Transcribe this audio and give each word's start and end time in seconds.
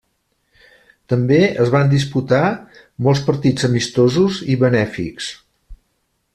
També 1.13 1.37
es 1.65 1.69
van 1.75 1.91
disputar 1.91 2.41
molts 3.09 3.23
partits 3.29 3.69
amistosos 3.71 4.43
i 4.55 4.59
benèfics. 4.67 5.33